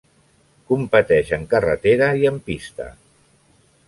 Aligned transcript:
Competeix 0.71 1.29
en 1.37 1.45
carretera 1.51 2.07
i 2.21 2.25
en 2.31 2.39
pista. 2.47 2.89